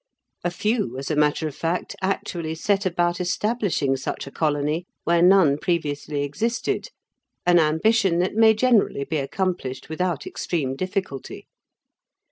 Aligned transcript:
A 0.43 0.49
few, 0.49 0.97
as 0.97 1.11
a 1.11 1.15
matter 1.15 1.47
of 1.47 1.55
fact, 1.55 1.95
actually 2.01 2.55
set 2.55 2.87
about 2.87 3.21
establishing 3.21 3.95
such 3.95 4.25
a 4.25 4.31
colony 4.31 4.87
where 5.03 5.21
none 5.21 5.59
previously 5.59 6.23
existed, 6.23 6.87
an 7.45 7.59
ambition 7.59 8.17
that 8.17 8.33
may 8.33 8.55
generally 8.55 9.03
be 9.03 9.17
accomplished 9.17 9.89
without 9.89 10.25
extreme 10.25 10.75
difficulty. 10.75 11.45